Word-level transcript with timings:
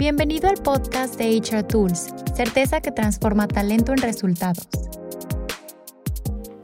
Bienvenido 0.00 0.48
al 0.48 0.56
podcast 0.56 1.18
de 1.18 1.36
HR 1.36 1.64
Tools, 1.64 2.14
certeza 2.34 2.80
que 2.80 2.90
transforma 2.90 3.46
talento 3.46 3.92
en 3.92 3.98
resultados. 3.98 4.66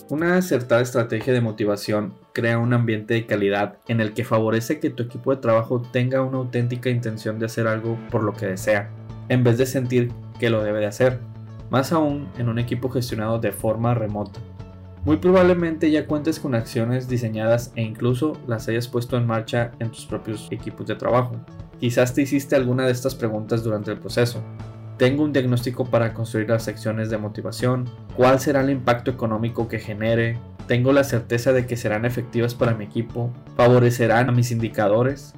Una 0.09 0.39
acertada 0.39 0.81
estrategia 0.81 1.35
de 1.35 1.43
motivación 1.43 2.15
crea 2.33 2.57
un 2.57 2.73
ambiente 2.73 3.13
de 3.13 3.27
calidad 3.27 3.77
en 3.89 4.01
el 4.01 4.15
que 4.15 4.25
favorece 4.25 4.81
que 4.81 4.89
tu 4.89 5.03
equipo 5.03 5.35
de 5.35 5.43
trabajo 5.43 5.83
tenga 5.83 6.23
una 6.23 6.39
auténtica 6.39 6.89
intención 6.89 7.39
de 7.39 7.45
hacer 7.45 7.67
algo 7.67 7.99
por 8.11 8.25
lo 8.25 8.33
que 8.33 8.47
desea, 8.47 8.89
en 9.29 9.45
vez 9.45 9.59
de 9.59 9.67
sentir 9.67 10.11
que 10.41 10.49
lo 10.49 10.65
debe 10.65 10.81
de 10.81 10.87
hacer, 10.87 11.21
más 11.69 11.93
aún 11.93 12.29
en 12.39 12.49
un 12.49 12.59
equipo 12.59 12.89
gestionado 12.89 13.39
de 13.39 13.53
forma 13.53 13.93
remota. 13.93 14.41
Muy 15.05 15.19
probablemente 15.19 15.91
ya 15.91 16.07
cuentes 16.07 16.41
con 16.41 16.55
acciones 16.55 17.07
diseñadas 17.07 17.71
e 17.77 17.83
incluso 17.83 18.33
las 18.47 18.67
hayas 18.69 18.89
puesto 18.89 19.19
en 19.19 19.27
marcha 19.27 19.73
en 19.79 19.91
tus 19.91 20.07
propios 20.07 20.49
equipos 20.51 20.87
de 20.87 20.97
trabajo. 20.97 21.37
Quizás 21.81 22.15
te 22.15 22.23
hiciste 22.23 22.57
alguna 22.57 22.87
de 22.87 22.93
estas 22.93 23.15
preguntas 23.15 23.63
durante 23.63 23.91
el 23.91 23.99
proceso, 23.99 24.43
tengo 24.97 25.25
un 25.25 25.33
diagnóstico 25.33 25.85
para 25.85 26.15
construir 26.15 26.49
las 26.49 26.65
secciones 26.65 27.11
de 27.11 27.19
motivación, 27.19 27.85
cuál 28.17 28.41
será 28.41 28.63
el 28.63 28.71
impacto 28.71 29.11
económico 29.11 29.69
que 29.69 29.79
genere, 29.79 30.39
tengo 30.67 30.93
la 30.93 31.05
certeza 31.05 31.53
de 31.53 31.67
que 31.67 31.77
serán 31.77 32.07
efectivas 32.07 32.55
para 32.55 32.75
mi 32.75 32.85
equipo, 32.85 33.31
favorecerán 33.57 34.31
a 34.31 34.33
mis 34.33 34.51
indicadores. 34.51 35.35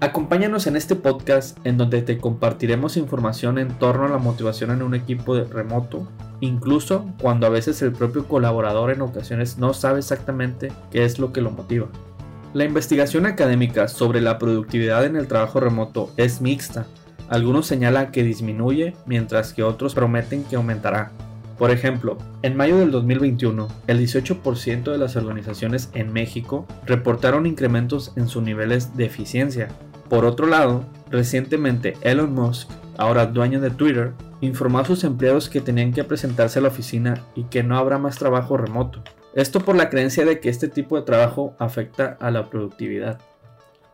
Acompáñanos 0.00 0.66
en 0.66 0.76
este 0.76 0.96
podcast 0.96 1.56
en 1.64 1.78
donde 1.78 2.02
te 2.02 2.18
compartiremos 2.18 2.96
información 2.96 3.58
en 3.58 3.68
torno 3.78 4.06
a 4.06 4.08
la 4.08 4.18
motivación 4.18 4.72
en 4.72 4.82
un 4.82 4.94
equipo 4.94 5.36
remoto, 5.36 6.08
incluso 6.40 7.06
cuando 7.22 7.46
a 7.46 7.50
veces 7.50 7.80
el 7.82 7.92
propio 7.92 8.26
colaborador 8.26 8.90
en 8.90 9.02
ocasiones 9.02 9.56
no 9.56 9.72
sabe 9.72 10.00
exactamente 10.00 10.72
qué 10.90 11.04
es 11.04 11.20
lo 11.20 11.32
que 11.32 11.40
lo 11.40 11.52
motiva. 11.52 11.86
La 12.56 12.64
investigación 12.64 13.26
académica 13.26 13.86
sobre 13.86 14.22
la 14.22 14.38
productividad 14.38 15.04
en 15.04 15.16
el 15.16 15.26
trabajo 15.26 15.60
remoto 15.60 16.10
es 16.16 16.40
mixta 16.40 16.86
algunos 17.28 17.66
señalan 17.66 18.12
que 18.12 18.22
disminuye, 18.22 18.96
mientras 19.04 19.52
que 19.52 19.62
otros 19.62 19.94
prometen 19.94 20.42
que 20.42 20.56
aumentará. 20.56 21.10
Por 21.58 21.70
ejemplo, 21.70 22.16
en 22.40 22.56
mayo 22.56 22.78
del 22.78 22.90
2021, 22.90 23.68
el 23.88 24.00
18% 24.00 24.90
de 24.90 24.96
las 24.96 25.16
organizaciones 25.16 25.90
en 25.92 26.14
México 26.14 26.66
reportaron 26.86 27.44
incrementos 27.44 28.14
en 28.16 28.26
sus 28.26 28.42
niveles 28.42 28.96
de 28.96 29.04
eficiencia. 29.04 29.68
Por 30.08 30.24
otro 30.24 30.46
lado, 30.46 30.86
recientemente 31.10 31.92
Elon 32.00 32.32
Musk, 32.32 32.70
ahora 32.96 33.26
dueño 33.26 33.60
de 33.60 33.68
Twitter, 33.68 34.12
informó 34.40 34.78
a 34.78 34.86
sus 34.86 35.04
empleados 35.04 35.50
que 35.50 35.60
tenían 35.60 35.92
que 35.92 36.04
presentarse 36.04 36.58
a 36.58 36.62
la 36.62 36.68
oficina 36.68 37.22
y 37.34 37.44
que 37.44 37.62
no 37.62 37.76
habrá 37.76 37.98
más 37.98 38.16
trabajo 38.16 38.56
remoto. 38.56 39.02
Esto 39.36 39.60
por 39.60 39.76
la 39.76 39.90
creencia 39.90 40.24
de 40.24 40.40
que 40.40 40.48
este 40.48 40.66
tipo 40.66 40.96
de 40.96 41.02
trabajo 41.02 41.54
afecta 41.58 42.16
a 42.20 42.30
la 42.30 42.48
productividad. 42.48 43.20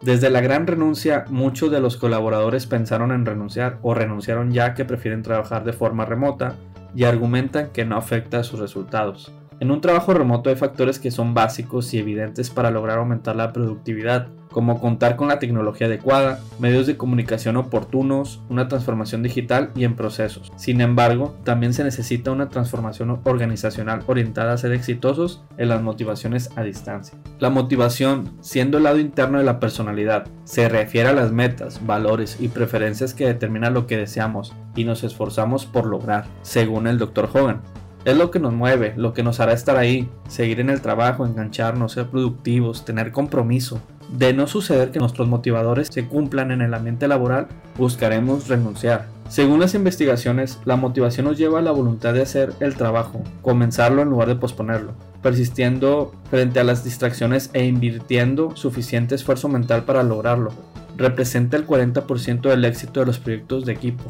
Desde 0.01 0.31
la 0.31 0.41
gran 0.41 0.69
renuncia, 0.69 1.25
muchos 1.31 1.73
de 1.73 1.81
los 1.81 1.97
colaboradores 1.97 2.67
pensaron 2.67 3.11
en 3.11 3.27
renunciar 3.27 3.81
o 3.83 3.93
renunciaron 3.93 4.53
ya 4.53 4.75
que 4.75 4.85
prefieren 4.85 5.25
trabajar 5.25 5.65
de 5.65 5.73
forma 5.73 6.05
remota 6.05 6.55
y 6.95 7.03
argumentan 7.05 7.71
que 7.71 7.85
no 7.85 7.97
afecta 7.97 8.39
a 8.39 8.45
sus 8.45 8.61
resultados. 8.61 9.33
En 9.63 9.71
un 9.71 9.81
trabajo 9.81 10.13
remoto 10.13 10.51
hay 10.51 10.57
factores 10.57 10.99
que 10.99 11.13
son 11.13 11.35
básicos 11.35 11.95
y 11.95 11.99
evidentes 11.99 12.51
para 12.51 12.73
lograr 12.73 12.99
aumentar 12.99 13.37
la 13.37 13.53
productividad, 13.53 14.27
como 14.51 14.81
contar 14.81 15.15
con 15.15 15.29
la 15.29 15.39
tecnología 15.39 15.87
adecuada, 15.87 16.41
medios 16.59 16.89
de 16.89 16.97
comunicación 16.97 17.57
oportunos, 17.57 18.43
una 18.49 18.67
transformación 18.67 19.23
digital 19.23 19.71
y 19.77 19.85
en 19.85 19.95
procesos. 19.95 20.51
Sin 20.57 20.81
embargo, 20.81 21.37
también 21.45 21.75
se 21.75 21.85
necesita 21.85 22.33
una 22.33 22.49
transformación 22.49 23.21
organizacional 23.23 24.03
orientada 24.09 24.53
a 24.53 24.59
ser 24.59 24.73
exitosos 24.73 25.45
en 25.59 25.69
las 25.69 25.81
motivaciones 25.81 26.51
a 26.57 26.65
distancia. 26.65 27.17
La 27.39 27.49
motivación, 27.49 28.33
siendo 28.41 28.79
el 28.79 28.83
lado 28.83 28.99
interno 28.99 29.39
de 29.39 29.45
la 29.45 29.61
personalidad, 29.61 30.27
se 30.43 30.69
refiere 30.69 31.11
a 31.11 31.15
las 31.15 31.31
metas, 31.31 31.87
valores 31.87 32.39
y 32.41 32.49
preferencias 32.49 33.15
que 33.15 33.27
determinan 33.27 33.75
lo 33.75 33.87
que 33.87 33.97
deseamos 33.97 34.57
y 34.75 34.83
nos 34.83 35.05
esforzamos 35.05 35.67
por 35.67 35.87
lograr, 35.87 36.25
según 36.43 36.89
el 36.89 36.99
Dr. 36.99 37.31
Hogan. 37.33 37.61
Es 38.05 38.17
lo 38.17 38.33
que 38.33 38.41
nos 38.41 38.53
mueve, 38.53 38.95
lo 38.97 39.15
que 39.15 39.23
nos 39.23 39.39
hará 39.39 39.53
estar 39.53 39.77
ahí, 39.77 40.09
seguir 40.29 40.59
en 40.59 40.71
el 40.71 40.81
trabajo, 40.81 41.25
engancharnos, 41.25 41.93
ser 41.93 42.07
productivos, 42.07 42.85
tener 42.85 43.13
compromiso, 43.13 43.81
de 44.11 44.33
no 44.33 44.49
suceder 44.49 44.91
que 44.91 44.99
nuestros 44.99 45.29
motivadores 45.29 45.89
se 45.89 46.07
cumplan 46.07 46.51
en 46.51 46.63
el 46.63 46.75
ambiente 46.75 47.07
laboral, 47.07 47.47
buscaremos 47.79 48.49
renunciar. 48.49 49.07
Según 49.29 49.61
las 49.61 49.75
investigaciones, 49.75 50.59
la 50.65 50.77
motivación 50.77 51.27
nos 51.27 51.39
lleva 51.39 51.61
a 51.61 51.63
la 51.63 51.71
voluntad 51.71 52.13
de 52.13 52.23
hacer 52.23 52.53
el 52.61 52.75
trabajo, 52.75 53.23
comenzarlo 53.41 54.03
en 54.03 54.11
lugar 54.11 54.29
de 54.29 54.37
posponerlo, 54.37 54.93
persistiendo 55.23 56.13
frente 56.29 56.61
a 56.61 56.65
las 56.65 56.85
distracciones 56.85 57.51
e 57.55 57.65
invirtiendo 57.65 58.57
suficiente 58.57 59.15
esfuerzo 59.15 59.49
mental 59.49 59.85
para 59.85 60.03
lograrlo. 60.03 60.53
Representa 60.99 61.57
el 61.57 61.67
40% 61.67 62.43
del 62.43 62.65
éxito 62.65 63.01
de 63.01 63.07
los 63.07 63.19
proyectos 63.19 63.65
de 63.65 63.73
equipo. 63.73 64.05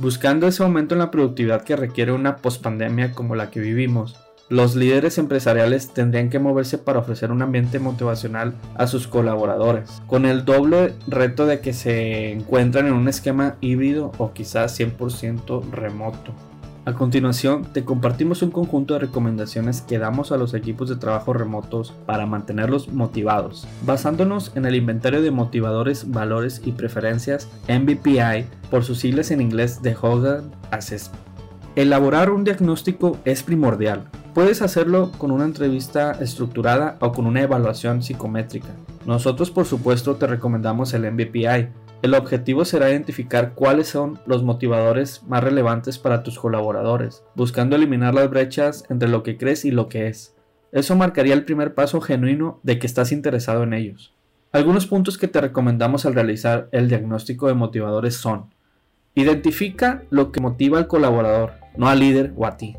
Buscando 0.00 0.48
ese 0.48 0.62
aumento 0.62 0.94
en 0.94 1.00
la 1.00 1.10
productividad 1.10 1.62
que 1.62 1.76
requiere 1.76 2.12
una 2.12 2.38
pospandemia 2.38 3.12
como 3.12 3.34
la 3.34 3.50
que 3.50 3.60
vivimos, 3.60 4.16
los 4.48 4.74
líderes 4.74 5.18
empresariales 5.18 5.92
tendrían 5.92 6.30
que 6.30 6.38
moverse 6.38 6.78
para 6.78 7.00
ofrecer 7.00 7.30
un 7.30 7.42
ambiente 7.42 7.78
motivacional 7.80 8.54
a 8.76 8.86
sus 8.86 9.06
colaboradores, 9.06 10.00
con 10.06 10.24
el 10.24 10.46
doble 10.46 10.94
reto 11.06 11.44
de 11.44 11.60
que 11.60 11.74
se 11.74 12.32
encuentran 12.32 12.86
en 12.86 12.94
un 12.94 13.08
esquema 13.08 13.56
híbrido 13.60 14.10
o 14.16 14.32
quizás 14.32 14.80
100% 14.80 15.70
remoto. 15.70 16.32
A 16.86 16.94
continuación, 16.94 17.66
te 17.74 17.84
compartimos 17.84 18.40
un 18.40 18.50
conjunto 18.50 18.94
de 18.94 19.00
recomendaciones 19.00 19.82
que 19.82 19.98
damos 19.98 20.32
a 20.32 20.38
los 20.38 20.54
equipos 20.54 20.88
de 20.88 20.96
trabajo 20.96 21.34
remotos 21.34 21.92
para 22.06 22.24
mantenerlos 22.24 22.88
motivados, 22.88 23.68
basándonos 23.84 24.52
en 24.56 24.64
el 24.64 24.74
inventario 24.74 25.20
de 25.20 25.30
motivadores, 25.30 26.10
valores 26.10 26.62
y 26.64 26.72
preferencias 26.72 27.48
MBPI 27.68 28.46
por 28.70 28.82
sus 28.82 28.98
siglas 28.98 29.30
en 29.30 29.42
inglés 29.42 29.82
de 29.82 29.94
Hogan 30.00 30.52
Assessment. 30.70 31.20
Elaborar 31.76 32.30
un 32.30 32.44
diagnóstico 32.44 33.18
es 33.26 33.42
primordial, 33.42 34.08
Puedes 34.34 34.62
hacerlo 34.62 35.10
con 35.18 35.32
una 35.32 35.44
entrevista 35.44 36.12
estructurada 36.12 36.96
o 37.00 37.10
con 37.10 37.26
una 37.26 37.42
evaluación 37.42 38.00
psicométrica. 38.00 38.68
Nosotros 39.04 39.50
por 39.50 39.66
supuesto 39.66 40.16
te 40.16 40.28
recomendamos 40.28 40.94
el 40.94 41.10
MBPI. 41.10 41.68
El 42.02 42.14
objetivo 42.14 42.64
será 42.64 42.90
identificar 42.90 43.54
cuáles 43.54 43.88
son 43.88 44.20
los 44.26 44.44
motivadores 44.44 45.24
más 45.24 45.42
relevantes 45.42 45.98
para 45.98 46.22
tus 46.22 46.38
colaboradores, 46.38 47.24
buscando 47.34 47.74
eliminar 47.74 48.14
las 48.14 48.30
brechas 48.30 48.84
entre 48.88 49.08
lo 49.08 49.24
que 49.24 49.36
crees 49.36 49.64
y 49.64 49.72
lo 49.72 49.88
que 49.88 50.06
es. 50.06 50.36
Eso 50.70 50.94
marcaría 50.94 51.34
el 51.34 51.44
primer 51.44 51.74
paso 51.74 52.00
genuino 52.00 52.60
de 52.62 52.78
que 52.78 52.86
estás 52.86 53.10
interesado 53.10 53.64
en 53.64 53.74
ellos. 53.74 54.14
Algunos 54.52 54.86
puntos 54.86 55.18
que 55.18 55.26
te 55.28 55.40
recomendamos 55.40 56.06
al 56.06 56.14
realizar 56.14 56.68
el 56.70 56.88
diagnóstico 56.88 57.48
de 57.48 57.54
motivadores 57.54 58.14
son 58.14 58.46
Identifica 59.16 60.04
lo 60.10 60.30
que 60.30 60.40
motiva 60.40 60.78
al 60.78 60.86
colaborador, 60.86 61.54
no 61.76 61.88
al 61.88 61.98
líder 61.98 62.32
o 62.36 62.46
a 62.46 62.56
ti. 62.56 62.76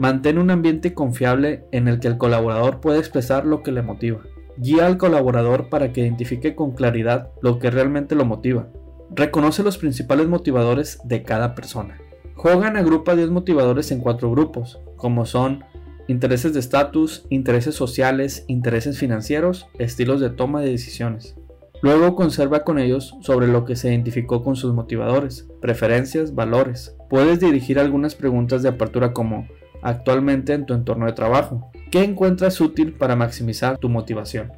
Mantén 0.00 0.38
un 0.38 0.50
ambiente 0.50 0.94
confiable 0.94 1.66
en 1.72 1.86
el 1.86 2.00
que 2.00 2.08
el 2.08 2.16
colaborador 2.16 2.80
pueda 2.80 2.98
expresar 2.98 3.44
lo 3.44 3.62
que 3.62 3.70
le 3.70 3.82
motiva. 3.82 4.22
Guía 4.56 4.86
al 4.86 4.96
colaborador 4.96 5.68
para 5.68 5.92
que 5.92 6.00
identifique 6.00 6.54
con 6.54 6.70
claridad 6.70 7.28
lo 7.42 7.58
que 7.58 7.70
realmente 7.70 8.14
lo 8.14 8.24
motiva. 8.24 8.68
Reconoce 9.10 9.62
los 9.62 9.76
principales 9.76 10.26
motivadores 10.26 11.00
de 11.04 11.22
cada 11.22 11.54
persona. 11.54 11.98
Hogan 12.34 12.78
agrupa 12.78 13.14
10 13.14 13.28
motivadores 13.28 13.92
en 13.92 14.00
cuatro 14.00 14.30
grupos, 14.30 14.80
como 14.96 15.26
son 15.26 15.64
intereses 16.08 16.54
de 16.54 16.60
estatus, 16.60 17.26
intereses 17.28 17.74
sociales, 17.74 18.46
intereses 18.48 18.96
financieros, 18.98 19.68
estilos 19.78 20.22
de 20.22 20.30
toma 20.30 20.62
de 20.62 20.70
decisiones. 20.70 21.36
Luego 21.82 22.14
conserva 22.14 22.64
con 22.64 22.78
ellos 22.78 23.14
sobre 23.20 23.48
lo 23.48 23.66
que 23.66 23.76
se 23.76 23.90
identificó 23.90 24.42
con 24.42 24.56
sus 24.56 24.72
motivadores, 24.72 25.46
preferencias, 25.60 26.34
valores. 26.34 26.96
Puedes 27.10 27.38
dirigir 27.38 27.78
algunas 27.78 28.14
preguntas 28.14 28.62
de 28.62 28.70
apertura 28.70 29.12
como 29.12 29.46
actualmente 29.82 30.52
en 30.52 30.66
tu 30.66 30.74
entorno 30.74 31.06
de 31.06 31.12
trabajo. 31.12 31.70
¿Qué 31.90 32.04
encuentras 32.04 32.60
útil 32.60 32.92
para 32.92 33.16
maximizar 33.16 33.78
tu 33.78 33.88
motivación? 33.88 34.52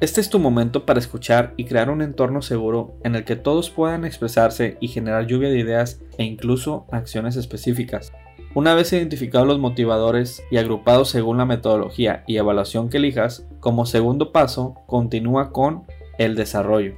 Este 0.00 0.20
es 0.20 0.28
tu 0.28 0.38
momento 0.38 0.84
para 0.84 0.98
escuchar 0.98 1.54
y 1.56 1.64
crear 1.64 1.88
un 1.88 2.02
entorno 2.02 2.42
seguro 2.42 2.96
en 3.04 3.14
el 3.14 3.24
que 3.24 3.36
todos 3.36 3.70
puedan 3.70 4.04
expresarse 4.04 4.76
y 4.80 4.88
generar 4.88 5.26
lluvia 5.26 5.48
de 5.48 5.58
ideas 5.58 6.00
e 6.18 6.24
incluso 6.24 6.86
acciones 6.92 7.36
específicas. 7.36 8.12
Una 8.54 8.74
vez 8.74 8.92
identificados 8.92 9.48
los 9.48 9.58
motivadores 9.58 10.42
y 10.50 10.58
agrupados 10.58 11.08
según 11.08 11.38
la 11.38 11.44
metodología 11.44 12.22
y 12.26 12.36
evaluación 12.36 12.88
que 12.88 12.98
elijas, 12.98 13.46
como 13.60 13.86
segundo 13.86 14.30
paso, 14.30 14.74
continúa 14.86 15.50
con 15.50 15.84
el 16.18 16.36
desarrollo. 16.36 16.94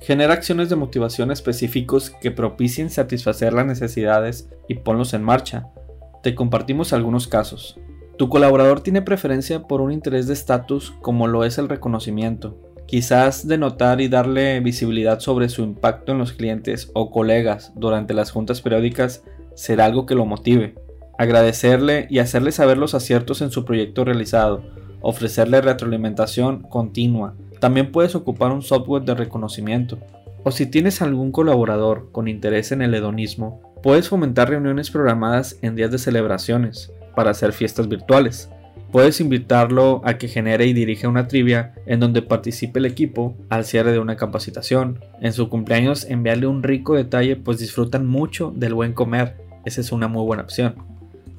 Genera 0.00 0.34
acciones 0.34 0.68
de 0.68 0.76
motivación 0.76 1.30
específicos 1.30 2.10
que 2.10 2.30
propicien 2.30 2.90
satisfacer 2.90 3.52
las 3.52 3.66
necesidades 3.66 4.50
y 4.68 4.74
ponlos 4.74 5.14
en 5.14 5.22
marcha, 5.22 5.68
te 6.22 6.34
compartimos 6.34 6.92
algunos 6.92 7.26
casos. 7.26 7.78
Tu 8.16 8.28
colaborador 8.28 8.80
tiene 8.80 9.02
preferencia 9.02 9.62
por 9.64 9.80
un 9.80 9.90
interés 9.90 10.28
de 10.28 10.34
estatus 10.34 10.92
como 11.00 11.26
lo 11.26 11.44
es 11.44 11.58
el 11.58 11.68
reconocimiento. 11.68 12.56
Quizás 12.86 13.48
denotar 13.48 14.00
y 14.00 14.08
darle 14.08 14.60
visibilidad 14.60 15.18
sobre 15.18 15.48
su 15.48 15.62
impacto 15.62 16.12
en 16.12 16.18
los 16.18 16.32
clientes 16.32 16.90
o 16.94 17.10
colegas 17.10 17.72
durante 17.74 18.14
las 18.14 18.30
juntas 18.30 18.60
periódicas 18.60 19.24
será 19.54 19.86
algo 19.86 20.06
que 20.06 20.14
lo 20.14 20.26
motive. 20.26 20.76
Agradecerle 21.18 22.06
y 22.10 22.20
hacerle 22.20 22.52
saber 22.52 22.78
los 22.78 22.94
aciertos 22.94 23.42
en 23.42 23.50
su 23.50 23.64
proyecto 23.64 24.04
realizado. 24.04 24.62
Ofrecerle 25.00 25.60
retroalimentación 25.60 26.62
continua. 26.62 27.34
También 27.60 27.90
puedes 27.90 28.14
ocupar 28.14 28.52
un 28.52 28.62
software 28.62 29.02
de 29.02 29.14
reconocimiento. 29.14 29.98
O 30.44 30.50
si 30.50 30.66
tienes 30.66 31.02
algún 31.02 31.32
colaborador 31.32 32.10
con 32.12 32.28
interés 32.28 32.72
en 32.72 32.82
el 32.82 32.94
hedonismo, 32.94 33.71
puedes 33.82 34.08
fomentar 34.08 34.48
reuniones 34.48 34.90
programadas 34.90 35.58
en 35.60 35.74
días 35.74 35.90
de 35.90 35.98
celebraciones 35.98 36.92
para 37.16 37.30
hacer 37.30 37.52
fiestas 37.52 37.88
virtuales. 37.88 38.48
Puedes 38.90 39.20
invitarlo 39.20 40.02
a 40.04 40.18
que 40.18 40.28
genere 40.28 40.66
y 40.66 40.72
dirija 40.72 41.08
una 41.08 41.26
trivia 41.26 41.74
en 41.86 41.98
donde 41.98 42.22
participe 42.22 42.78
el 42.78 42.86
equipo 42.86 43.36
al 43.48 43.64
cierre 43.64 43.92
de 43.92 43.98
una 43.98 44.16
capacitación. 44.16 45.00
En 45.20 45.32
su 45.32 45.48
cumpleaños 45.48 46.04
enviarle 46.04 46.46
un 46.46 46.62
rico 46.62 46.94
detalle 46.94 47.36
pues 47.36 47.58
disfrutan 47.58 48.06
mucho 48.06 48.52
del 48.54 48.74
buen 48.74 48.92
comer. 48.92 49.36
Esa 49.64 49.80
es 49.80 49.92
una 49.92 50.08
muy 50.08 50.24
buena 50.24 50.42
opción. 50.42 50.74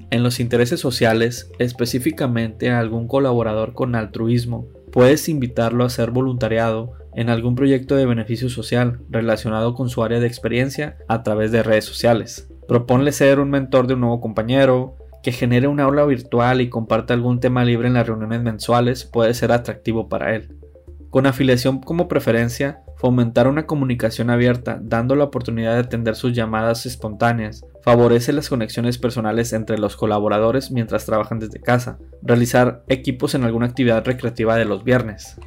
En 0.09 0.23
los 0.23 0.39
intereses 0.39 0.79
sociales, 0.79 1.51
específicamente 1.59 2.69
a 2.69 2.79
algún 2.79 3.07
colaborador 3.07 3.73
con 3.73 3.95
altruismo, 3.95 4.67
puedes 4.91 5.29
invitarlo 5.29 5.83
a 5.83 5.87
hacer 5.87 6.11
voluntariado 6.11 6.93
en 7.15 7.29
algún 7.29 7.55
proyecto 7.55 7.95
de 7.95 8.05
beneficio 8.05 8.49
social 8.49 8.99
relacionado 9.09 9.73
con 9.75 9.89
su 9.89 10.03
área 10.03 10.19
de 10.19 10.27
experiencia 10.27 10.97
a 11.07 11.23
través 11.23 11.51
de 11.51 11.63
redes 11.63 11.85
sociales. 11.85 12.49
Proponle 12.67 13.11
ser 13.11 13.39
un 13.39 13.49
mentor 13.49 13.87
de 13.87 13.95
un 13.95 14.01
nuevo 14.01 14.21
compañero, 14.21 14.97
que 15.23 15.31
genere 15.31 15.67
una 15.67 15.83
aula 15.83 16.05
virtual 16.05 16.61
y 16.61 16.69
comparta 16.69 17.13
algún 17.13 17.39
tema 17.39 17.63
libre 17.63 17.87
en 17.87 17.93
las 17.93 18.05
reuniones 18.05 18.41
mensuales 18.41 19.05
puede 19.05 19.33
ser 19.33 19.51
atractivo 19.51 20.09
para 20.09 20.35
él. 20.35 20.57
Con 21.09 21.25
afiliación 21.25 21.79
como 21.79 22.07
preferencia, 22.07 22.81
fomentar 22.97 23.47
una 23.47 23.65
comunicación 23.65 24.29
abierta, 24.29 24.79
dando 24.81 25.15
la 25.15 25.25
oportunidad 25.25 25.73
de 25.73 25.81
atender 25.81 26.15
sus 26.15 26.33
llamadas 26.33 26.85
espontáneas, 26.85 27.63
favorece 27.83 28.33
las 28.33 28.49
conexiones 28.49 28.97
personales 28.97 29.53
entre 29.53 29.77
los 29.77 29.95
colaboradores 29.95 30.71
mientras 30.71 31.05
trabajan 31.05 31.39
desde 31.39 31.61
casa, 31.61 31.99
realizar 32.21 32.83
equipos 32.87 33.35
en 33.35 33.43
alguna 33.43 33.67
actividad 33.67 34.05
recreativa 34.05 34.55
de 34.55 34.65
los 34.65 34.83
viernes. 34.83 35.37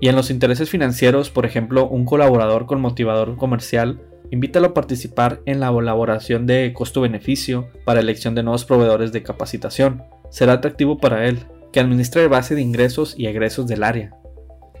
Y 0.00 0.08
en 0.08 0.16
los 0.16 0.30
intereses 0.30 0.70
financieros, 0.70 1.30
por 1.30 1.44
ejemplo, 1.44 1.86
un 1.86 2.06
colaborador 2.06 2.66
con 2.66 2.80
motivador 2.80 3.36
comercial, 3.36 4.00
invítalo 4.30 4.68
a 4.68 4.74
participar 4.74 5.40
en 5.44 5.60
la 5.60 5.68
elaboración 5.68 6.46
de 6.46 6.72
costo-beneficio 6.72 7.68
para 7.84 8.00
elección 8.00 8.34
de 8.34 8.42
nuevos 8.42 8.64
proveedores 8.64 9.12
de 9.12 9.22
capacitación. 9.22 10.02
Será 10.30 10.54
atractivo 10.54 10.98
para 10.98 11.26
él, 11.26 11.40
que 11.72 11.80
administre 11.80 12.28
base 12.28 12.54
de 12.54 12.62
ingresos 12.62 13.14
y 13.16 13.26
egresos 13.26 13.66
del 13.66 13.82
área. 13.82 14.14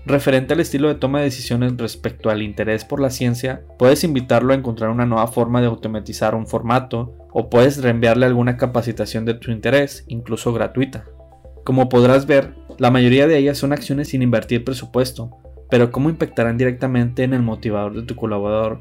Referente 0.06 0.54
al 0.54 0.60
estilo 0.60 0.88
de 0.88 0.94
toma 0.94 1.18
de 1.18 1.26
decisiones 1.26 1.76
respecto 1.76 2.30
al 2.30 2.40
interés 2.40 2.86
por 2.86 3.00
la 3.00 3.10
ciencia, 3.10 3.62
puedes 3.78 4.02
invitarlo 4.02 4.52
a 4.52 4.56
encontrar 4.56 4.88
una 4.88 5.04
nueva 5.04 5.26
forma 5.26 5.60
de 5.60 5.66
automatizar 5.66 6.34
un 6.34 6.46
formato 6.46 7.14
o 7.32 7.50
puedes 7.50 7.82
reenviarle 7.82 8.24
alguna 8.24 8.56
capacitación 8.56 9.26
de 9.26 9.34
tu 9.34 9.50
interés, 9.50 10.04
incluso 10.08 10.54
gratuita. 10.54 11.04
Como 11.64 11.90
podrás 11.90 12.26
ver, 12.26 12.54
la 12.80 12.90
mayoría 12.90 13.26
de 13.26 13.36
ellas 13.36 13.58
son 13.58 13.74
acciones 13.74 14.08
sin 14.08 14.22
invertir 14.22 14.64
presupuesto, 14.64 15.36
pero 15.68 15.92
cómo 15.92 16.08
impactarán 16.08 16.56
directamente 16.56 17.24
en 17.24 17.34
el 17.34 17.42
motivador 17.42 17.94
de 17.94 18.04
tu 18.04 18.16
colaborador. 18.16 18.80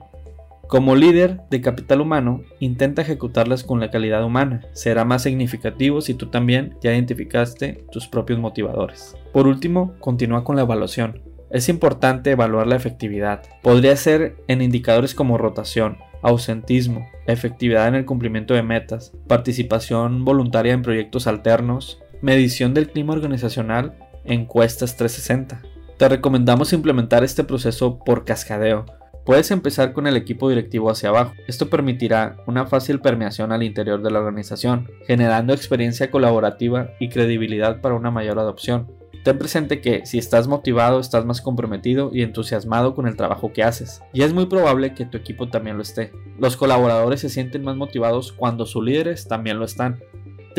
Como 0.69 0.96
líder 0.96 1.42
de 1.50 1.60
capital 1.60 2.00
humano, 2.00 2.40
intenta 2.62 3.01
ejecutarlas 3.01 3.66
con 3.66 3.81
la 3.81 3.92
calidad 3.92 4.24
humana. 4.24 4.62
Será 4.72 5.04
más 5.04 5.24
significativo 5.24 6.00
si 6.00 6.13
tú 6.13 6.28
también 6.28 6.78
ya 6.81 6.94
identificaste 6.94 7.84
tus 7.92 8.07
propios 8.07 8.40
motivadores. 8.40 9.18
Por 9.34 9.48
último, 9.48 9.94
continúa 10.00 10.45
con 10.45 10.56
la 10.56 10.62
evaluación. 10.62 11.22
Es 11.50 11.68
importante 11.68 12.31
evaluar 12.31 12.68
la 12.68 12.78
efectividad. 12.78 13.42
Podría 13.62 13.98
ser 13.98 14.38
en 14.48 14.62
indicadores 14.62 15.13
como 15.13 15.38
rotación, 15.38 15.98
ausentismo, 16.22 17.06
efectividad 17.28 17.90
en 17.90 17.95
el 17.95 18.06
cumplimiento 18.06 18.54
de 18.54 18.63
metas, 18.63 19.12
participación 19.28 20.24
voluntaria 20.24 20.72
en 20.72 20.84
proyectos 20.84 21.28
alternos, 21.28 22.02
medición 22.21 22.74
del 22.74 22.89
clima 22.89 23.13
organizacional, 23.13 23.98
encuestas 24.25 24.98
360. 24.98 25.62
Te 25.98 26.10
recomendamos 26.10 26.74
implementar 26.74 27.24
este 27.24 27.44
proceso 27.44 28.00
por 28.00 28.25
cascadeo. 28.25 28.86
Puedes 29.25 29.51
empezar 29.51 29.94
con 29.94 30.07
el 30.07 30.18
equipo 30.18 30.50
directivo 30.50 30.89
hacia 30.89 31.10
abajo. 31.10 31.33
Esto 31.48 31.69
permitirá 31.69 32.38
una 32.48 32.66
fácil 32.66 33.00
permeación 33.00 33.51
al 33.51 33.63
interior 33.63 34.01
de 34.01 34.10
la 34.10 34.19
organización, 34.19 34.89
generando 35.06 35.54
experiencia 35.54 36.10
colaborativa 36.10 36.89
y 37.00 37.10
credibilidad 37.10 37.81
para 37.81 37.95
una 37.95 38.12
mayor 38.12 38.39
adopción. 38.39 38.88
Ten 39.24 39.38
presente 39.38 39.81
que 39.81 40.06
si 40.06 40.18
estás 40.18 40.48
motivado, 40.48 41.00
estás 41.00 41.25
más 41.25 41.42
comprometido 41.42 42.10
y 42.13 42.21
entusiasmado 42.21 42.95
con 42.95 43.06
el 43.06 43.18
trabajo 43.18 43.51
que 43.51 43.63
haces. 43.63 44.01
Y 44.13 44.21
es 44.21 44.33
muy 44.33 44.45
probable 44.45 44.94
que 44.94 45.06
tu 45.06 45.18
equipo 45.18 45.50
también 45.50 45.75
lo 45.75 45.83
esté. 45.83 46.13
Los 46.39 46.56
colaboradores 46.56 47.19
se 47.19 47.30
sienten 47.30 47.63
más 47.63 47.75
motivados 47.75 48.31
cuando 48.31 48.66
sus 48.66 48.83
líderes 48.83 49.27
también 49.27 49.60
lo 49.60 49.66
están. 49.66 50.00